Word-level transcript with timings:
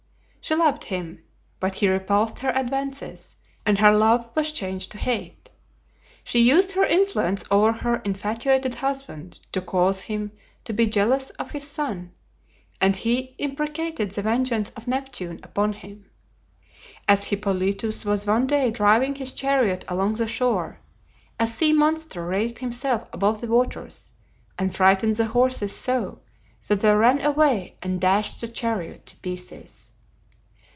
She 0.43 0.55
loved 0.55 0.85
him, 0.85 1.23
but 1.61 1.75
he 1.75 1.87
repulsed 1.87 2.39
her 2.39 2.49
advances, 2.49 3.37
and 3.63 3.77
her 3.77 3.93
love 3.93 4.29
was 4.35 4.51
changed 4.51 4.91
to 4.91 4.97
hate. 4.97 5.49
She 6.25 6.39
used 6.39 6.71
her 6.71 6.83
influence 6.83 7.45
over 7.51 7.71
her 7.71 7.97
infatuated 7.97 8.75
husband 8.75 9.39
to 9.53 9.61
cause 9.61 10.01
him 10.01 10.31
to 10.65 10.73
be 10.73 10.87
jealous 10.87 11.29
of 11.31 11.51
his 11.51 11.65
son, 11.67 12.11
and 12.81 12.95
he 12.97 13.35
imprecated 13.37 14.11
the 14.11 14.23
vengeance 14.23 14.71
of 14.71 14.87
Neptune 14.87 15.39
upon 15.43 15.71
him. 15.73 16.09
As 17.07 17.25
Hippolytus 17.25 18.03
was 18.03 18.25
one 18.27 18.47
day 18.47 18.71
driving 18.71 19.13
his 19.15 19.33
chariot 19.33 19.85
along 19.87 20.15
the 20.15 20.27
shore, 20.27 20.79
a 21.39 21.45
sea 21.47 21.71
monster 21.71 22.25
raised 22.25 22.59
himself 22.59 23.07
above 23.13 23.39
the 23.41 23.47
waters, 23.47 24.11
and 24.59 24.75
frightened 24.75 25.15
the 25.15 25.27
horses 25.27 25.73
so 25.73 26.19
that 26.67 26.81
they 26.81 26.93
ran 26.93 27.21
away 27.21 27.77
and 27.83 28.01
dashed 28.01 28.41
the 28.41 28.47
chariot 28.49 29.05
to 29.05 29.15
pieces. 29.17 29.89